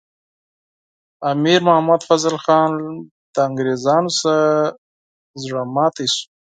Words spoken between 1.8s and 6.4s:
افضل خان له انګریزانو څخه زړه ماتي شو.